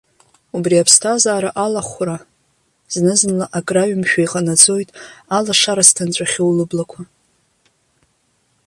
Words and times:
Убри 0.55 0.81
аԥсҭазаара 0.81 1.49
алахәра, 1.63 2.17
зны-зынла 2.93 3.45
акы 3.57 3.73
раҩымшәо 3.75 4.19
иҟанаҵоит 4.21 4.89
алашара 5.37 5.83
зҭынҵәахьоу 5.87 6.51
лыблақәа. 6.57 7.01